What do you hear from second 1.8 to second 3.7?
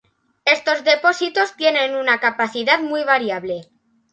una capacidad muy variable.